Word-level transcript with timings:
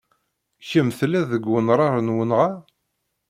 Kemm 0.69 0.89
telliḍ 0.97 1.25
deg 1.33 1.43
wenrar 1.51 1.95
n 2.01 2.13
wenɣa? 2.15 2.47